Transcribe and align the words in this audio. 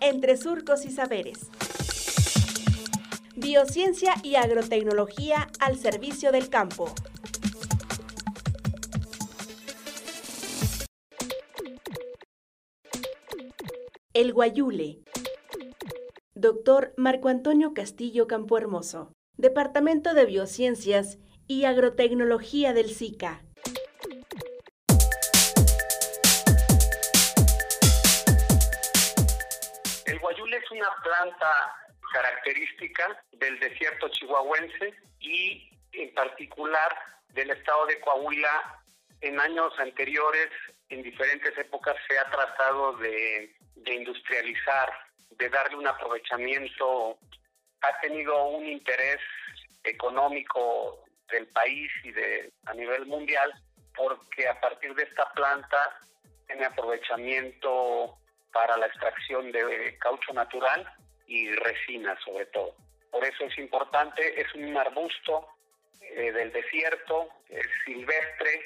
entre 0.00 0.36
surcos 0.36 0.84
y 0.84 0.90
saberes. 0.90 1.50
Biociencia 3.36 4.14
y 4.22 4.36
agrotecnología 4.36 5.48
al 5.60 5.78
servicio 5.78 6.32
del 6.32 6.48
campo. 6.48 6.92
El 14.14 14.32
Guayule. 14.32 15.02
Doctor 16.34 16.94
Marco 16.96 17.28
Antonio 17.28 17.74
Castillo 17.74 18.26
Campohermoso. 18.26 19.12
Departamento 19.36 20.14
de 20.14 20.24
Biociencias 20.24 21.18
y 21.46 21.64
Agrotecnología 21.64 22.72
del 22.72 22.88
SICA. 22.88 23.44
Guayule 30.26 30.56
es 30.56 30.70
una 30.72 30.92
planta 31.04 31.76
característica 32.12 33.22
del 33.30 33.60
desierto 33.60 34.08
chihuahuense 34.08 34.92
y 35.20 35.70
en 35.92 36.12
particular 36.14 36.98
del 37.28 37.50
estado 37.50 37.86
de 37.86 38.00
Coahuila. 38.00 38.82
En 39.20 39.38
años 39.38 39.72
anteriores, 39.78 40.48
en 40.88 41.04
diferentes 41.04 41.56
épocas, 41.56 41.94
se 42.08 42.18
ha 42.18 42.28
tratado 42.28 42.94
de, 42.94 43.54
de 43.76 43.94
industrializar, 43.94 44.92
de 45.30 45.48
darle 45.48 45.76
un 45.76 45.86
aprovechamiento. 45.86 47.18
Ha 47.82 48.00
tenido 48.00 48.46
un 48.46 48.66
interés 48.66 49.20
económico 49.84 51.04
del 51.30 51.46
país 51.50 51.88
y 52.02 52.10
de 52.10 52.52
a 52.64 52.74
nivel 52.74 53.06
mundial 53.06 53.52
porque 53.94 54.48
a 54.48 54.60
partir 54.60 54.92
de 54.96 55.04
esta 55.04 55.32
planta 55.34 56.00
tiene 56.48 56.64
aprovechamiento 56.64 58.18
para 58.56 58.78
la 58.78 58.86
extracción 58.86 59.52
de 59.52 59.98
caucho 59.98 60.32
natural 60.32 60.90
y 61.26 61.50
resina 61.50 62.18
sobre 62.24 62.46
todo. 62.46 62.74
Por 63.10 63.22
eso 63.22 63.44
es 63.44 63.58
importante, 63.58 64.40
es 64.40 64.54
un 64.54 64.74
arbusto 64.74 65.46
eh, 66.00 66.32
del 66.32 66.50
desierto, 66.52 67.28
es 67.50 67.66
silvestre 67.84 68.62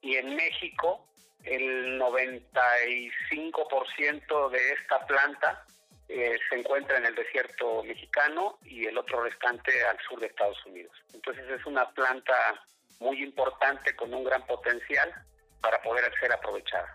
y 0.00 0.16
en 0.16 0.34
México 0.34 1.06
el 1.44 2.00
95% 2.00 4.50
de 4.50 4.72
esta 4.72 5.06
planta 5.06 5.62
eh, 6.08 6.38
se 6.48 6.60
encuentra 6.60 6.96
en 6.96 7.04
el 7.04 7.14
desierto 7.14 7.82
mexicano 7.82 8.58
y 8.64 8.86
el 8.86 8.96
otro 8.96 9.22
restante 9.22 9.84
al 9.84 9.98
sur 10.08 10.20
de 10.20 10.28
Estados 10.28 10.64
Unidos. 10.64 10.96
Entonces 11.12 11.44
es 11.50 11.66
una 11.66 11.90
planta 11.90 12.64
muy 13.00 13.22
importante 13.22 13.94
con 13.94 14.14
un 14.14 14.24
gran 14.24 14.46
potencial 14.46 15.12
para 15.60 15.82
poder 15.82 16.10
ser 16.18 16.32
aprovechada. 16.32 16.94